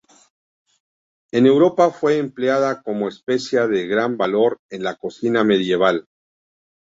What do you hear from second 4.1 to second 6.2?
valor en la cocina medieval.